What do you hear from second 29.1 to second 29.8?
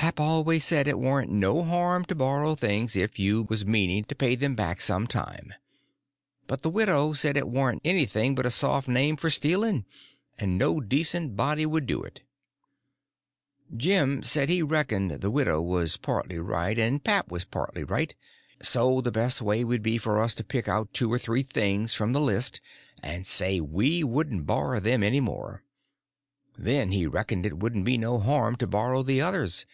others.